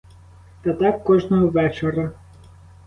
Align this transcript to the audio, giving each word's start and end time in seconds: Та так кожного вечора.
Та 0.63 0.73
так 0.73 1.03
кожного 1.03 1.47
вечора. 1.47 2.11